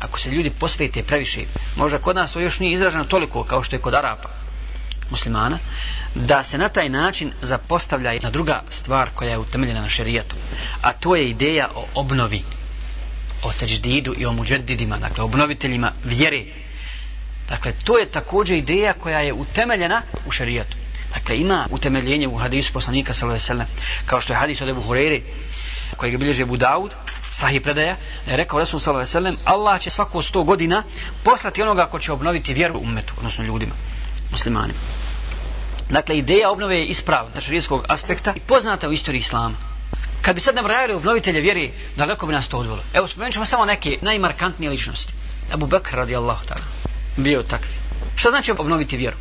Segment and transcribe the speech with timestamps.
[0.00, 1.40] ako se ljudi posvete previše,
[1.76, 4.28] možda kod nas to još nije izraženo toliko kao što je kod Arapa
[5.10, 5.58] muslimana,
[6.14, 10.36] da se na taj način zapostavlja jedna druga stvar koja je utemeljena na šerijatu,
[10.82, 12.42] a to je ideja o obnovi,
[13.42, 16.44] o teđdidu i o muđedidima, dakle obnoviteljima vjere.
[17.48, 20.76] Dakle, to je također ideja koja je utemeljena u šerijatu.
[21.14, 23.64] Dakle, ima utemeljenje u hadisu poslanika sallallahu
[24.06, 25.20] kao što je hadis od Ebu Hureyri,
[25.96, 26.94] kojeg bilježe Abu Daud,
[27.30, 30.82] sahih predaja, da je rekao Resul sallallahu Allah će svako sto godina
[31.24, 33.74] poslati onoga ko će obnoviti vjeru umetu, odnosno ljudima,
[34.30, 34.78] muslimanima.
[35.90, 39.56] Dakle, ideja obnove je ispravna šarijskog aspekta i poznata u istoriji islama.
[40.22, 42.82] Kad bi sad nabrajali obnovitelje vjeri, daleko bi nas to odvelo.
[42.94, 45.12] Evo, spomenut ćemo samo neke najmarkantnije ličnosti.
[45.52, 46.90] Abu Bakr radijallahu ta'ala.
[47.16, 47.74] Bio takvi.
[48.16, 49.16] Šta znači obnoviti vjeru?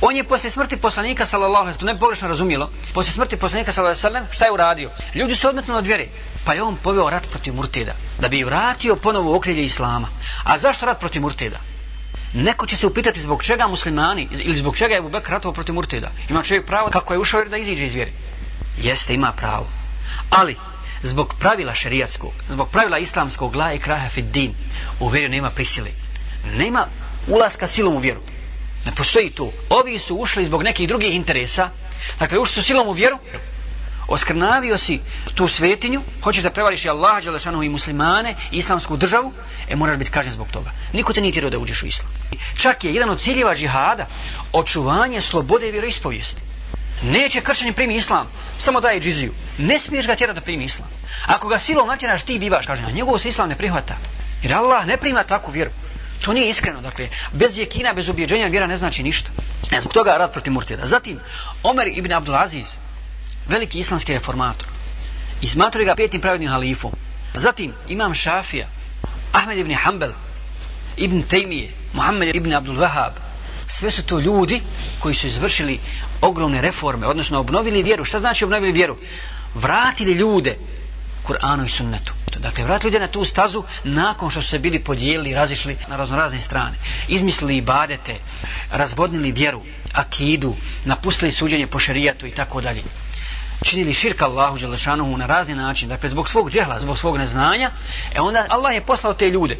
[0.00, 2.70] On je poslije smrti poslanika sallallahu alejhi ne pogrešno razumjelo.
[2.94, 4.90] Poslije smrti poslanika sallallahu alejhi šta je uradio?
[5.14, 6.06] Ljudi su odmetnuli od vjere.
[6.44, 10.08] Pa je on poveo rat protiv Murteda da bi vratio ponovo okrilje islama.
[10.44, 11.58] A zašto rat protiv Murteda?
[12.34, 15.74] Neko će se upitati zbog čega muslimani ili zbog čega je Abu Bekr ratovao protiv
[15.74, 16.10] Murteda.
[16.28, 18.12] Ima čovjek pravo kako je ušao da iziđe iz vjere.
[18.78, 19.66] Jeste, ima pravo.
[20.30, 20.56] Ali,
[21.02, 24.54] zbog pravila šerijatskog, zbog pravila islamskog la i kraha fid din,
[25.00, 25.90] u vjeru nema prisile.
[26.54, 26.86] Nema
[27.28, 28.20] ulaska silom u vjeru.
[28.88, 29.52] Ne postoji tu.
[29.68, 31.70] Ovi su ušli zbog nekih drugih interesa.
[32.18, 33.18] Dakle, ušli su silom u vjeru.
[34.08, 35.00] Oskrnavio si
[35.34, 39.32] tu svetinju, hoćeš da prevariš i Allah, Đelešanu i muslimane, islamsku državu,
[39.68, 40.70] e moraš biti kažen zbog toga.
[40.92, 42.08] Niko te nije tjerao da uđeš u islam.
[42.56, 44.06] Čak je jedan od ciljeva džihada
[44.52, 46.40] očuvanje slobode i vjeroispovijesti.
[47.02, 48.26] Neće kršćanin primi islam,
[48.58, 49.34] samo daje džiziju.
[49.58, 50.88] Ne smiješ ga tjerati da primi islam.
[51.26, 53.96] Ako ga silom natjeraš, ti bivaš kažen, a njegov se islam ne prihvata.
[54.42, 55.70] Jer Allah ne prima takvu vjeru.
[56.24, 59.30] To nije iskreno, dakle, bez jekina, bez ubjeđenja vjera ne znači ništa.
[59.72, 60.86] E, zbog toga rad protiv Murtida.
[60.86, 61.20] Zatim,
[61.62, 62.66] Omer ibn Abdulaziz,
[63.48, 64.66] veliki islamski reformator,
[65.40, 66.92] i smatraju ga petim pravednim halifom.
[67.34, 68.68] Zatim, imam Šafija,
[69.32, 70.12] Ahmed ibn Hanbel,
[70.96, 73.10] ibn Tejmije, Muhammed ibn Abdul Wahab,
[73.68, 74.60] sve su to ljudi
[75.00, 75.80] koji su izvršili
[76.20, 78.04] ogromne reforme, odnosno obnovili vjeru.
[78.04, 78.96] Šta znači obnovili vjeru?
[79.54, 80.56] Vratili ljude
[81.28, 82.12] Kur'anu i sunnetu.
[82.38, 86.40] Dakle, vratili ljude na tu stazu nakon što su se bili podijelili, razišli na raznorazne
[86.40, 86.76] strane.
[87.08, 88.16] Izmislili ibadete,
[88.70, 89.62] razvodnili vjeru,
[89.92, 92.82] akidu, napustili suđenje po šerijatu i tako dalje.
[93.62, 97.70] Činili širka Allahu Đelešanuhu na razni način, dakle zbog svog džehla, zbog svog neznanja,
[98.14, 99.56] e onda Allah je poslao te ljude.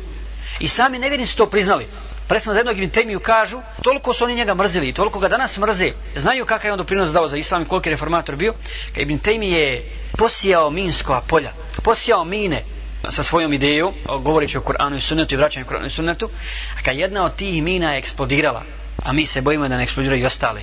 [0.60, 1.86] I sami nevjernici to priznali.
[2.28, 5.58] Recimo za jednog Ibn Temiju kažu, toliko su oni njega mrzili i toliko ga danas
[5.58, 8.54] mrze, znaju kakav je on doprinos dao za islam i koliki je reformator bio,
[8.94, 11.52] kad Ibn Temi je posijao minskova polja,
[11.82, 12.62] posijao mine
[13.10, 16.30] sa svojom idejom, govoreći o Kur'anu i sunnetu i vraćanju Kur'anu i sunnetu,
[16.78, 18.62] a kad jedna od tih mina je eksplodirala,
[19.04, 20.60] a mi se bojimo da ne eksplodiraju i ostale,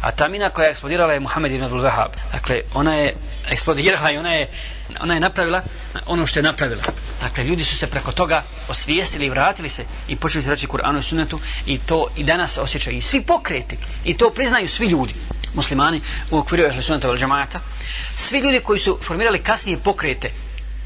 [0.00, 2.08] a ta mina koja je eksplodirala je Muhammed ibn Abdul Wahab.
[2.32, 3.14] Dakle, ona je
[3.50, 4.48] eksplodirala i ona je,
[5.00, 5.62] ona je napravila
[6.06, 6.82] ono što je napravila.
[7.20, 10.98] Dakle, ljudi su se preko toga osvijestili i vratili se i počeli se reći Kur'anu
[10.98, 15.14] i sunnetu i to i danas osjećaju i svi pokreti i to priznaju svi ljudi
[15.54, 17.60] muslimani u okviru ehli sunnata wal džamata
[18.16, 20.30] svi ljudi koji su formirali kasnije pokrete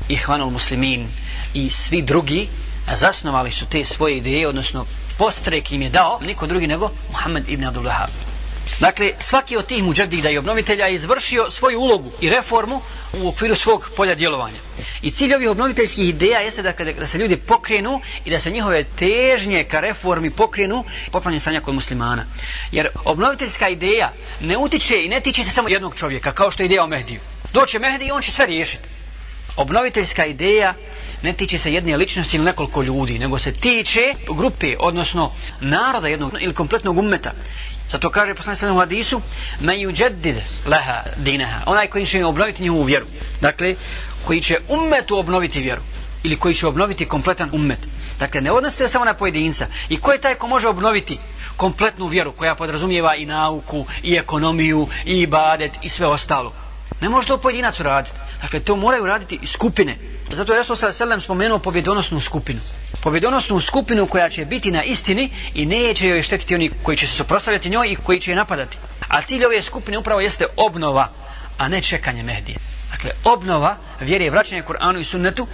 [0.09, 1.09] ihvanul muslimin
[1.55, 2.49] i svi drugi
[2.97, 4.87] zasnovali su te svoje ideje odnosno
[5.19, 8.31] postrek im je dao niko drugi nego Muhammed ibn Abdul Wahab
[8.81, 12.81] Dakle, svaki od tih muđadida i obnovitelja je izvršio svoju ulogu i reformu
[13.13, 14.59] u okviru svog polja djelovanja.
[15.03, 18.85] I cilj ovih obnoviteljskih ideja jeste da, da se ljudi pokrenu i da se njihove
[18.85, 22.25] težnje ka reformi pokrenu popravljanje stanja kod muslimana.
[22.73, 26.67] Jer obnoviteljska ideja ne utiče i ne tiče se samo jednog čovjeka, kao što je
[26.67, 27.21] ideja o Mehdiju.
[27.53, 28.85] Doće Mehdi i on će sve riješiti.
[29.57, 30.75] Obnoviteljska ideja
[31.23, 36.33] ne tiče se jedne ličnosti ili nekoliko ljudi, nego se tiče grupe, odnosno naroda jednog
[36.41, 37.33] ili kompletnog ummeta.
[37.93, 39.21] Zato kaže poslanik u hadisu:
[39.61, 40.37] "Men yujaddid
[40.67, 43.07] laha dinaha." Onaj koji će obnoviti njihovu vjeru.
[43.41, 43.75] Dakle,
[44.25, 45.83] koji će ummetu obnoviti vjeru
[46.23, 47.79] ili koji će obnoviti kompletan ummet.
[48.19, 49.67] Dakle, ne odnosite samo na pojedinca.
[49.89, 51.19] I ko je taj ko može obnoviti
[51.57, 56.53] kompletnu vjeru koja podrazumijeva i nauku, i ekonomiju, i ibadet, i sve ostalo.
[57.01, 58.17] Ne može to pojedinac uraditi.
[58.43, 59.97] Dakle, to moraju raditi i skupine.
[60.31, 62.61] Zato je Rasul sallam spomenuo pobjedonosnu skupinu.
[63.03, 67.15] Pobjedonosnu skupinu koja će biti na istini i neće joj štetiti oni koji će se
[67.15, 68.79] suprostavljati njoj i koji će je napadati.
[69.09, 71.09] A cilj ove skupine upravo jeste obnova,
[71.59, 72.59] a ne čekanje Mehdije.
[72.91, 75.47] Dakle, obnova vjere vraćanje Kur'anu i sunnetu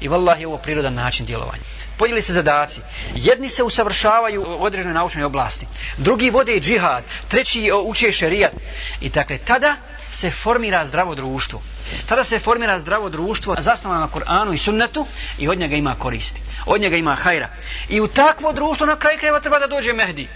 [0.00, 1.62] i vallahi je ovo prirodan način djelovanja.
[1.98, 2.80] Podijeli se zadaci.
[3.14, 5.66] Jedni se usavršavaju u određenoj naučnoj oblasti.
[5.96, 7.04] Drugi vode džihad.
[7.28, 8.52] Treći uče šerijat.
[9.00, 9.76] I dakle, tada
[10.12, 11.62] se formira zdravo društvo.
[12.08, 15.06] Tada se formira zdravo društvo zasnovano na Koranu i sunnetu
[15.38, 16.40] i od njega ima koristi.
[16.66, 17.48] Od njega ima hajra.
[17.88, 20.28] I u takvo društvo na kraju krajeva treba da dođe Mehdi.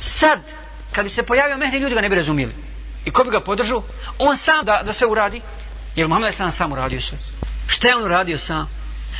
[0.00, 0.38] Sad,
[0.92, 2.54] kad bi se pojavio Mehdi, ljudi ga ne bi razumijeli.
[3.04, 3.82] I ko bi ga podržao?
[4.18, 5.40] On sam da, da sve uradi.
[5.96, 7.18] Jer Muhammed sam sam uradio sve.
[7.66, 8.68] Šta je on uradio sam?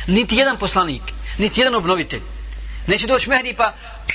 [0.07, 1.01] Niti jedan poslanik,
[1.37, 2.21] niti jedan obnovitelj.
[2.87, 3.73] Neće doći Mehdi pa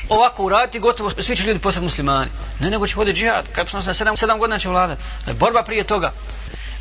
[0.09, 2.31] ovako uraditi gotovo svi će ljudi postati muslimani.
[2.61, 3.45] Ne, nego će voditi džihad.
[3.53, 5.03] Kad na sedam, sedam godina će vladati.
[5.33, 6.13] Borba prije toga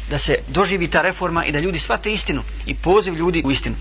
[0.10, 3.76] da se doživi ta reforma i da ljudi shvate istinu i poziv ljudi u istinu.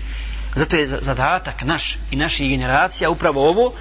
[0.55, 3.73] Zato je zadatak naš i naših generacija upravo ovo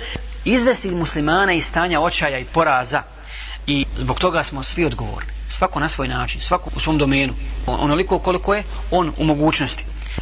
[0.44, 3.02] izvesti muslimana iz stanja očaja i poraza
[3.66, 7.32] i zbog toga smo svi odgovorni svako na svoj način, svako u svom domenu,
[7.66, 9.84] onoliko koliko je on u mogućnosti.